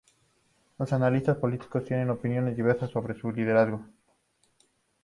Los 0.79 0.93
analistas 0.93 1.37
políticos 1.37 1.85
tienen 1.85 2.09
opiniones 2.09 2.55
divergentes 2.55 2.89
sobre 2.91 3.13
su 3.13 3.31
liderazgo. 3.31 3.85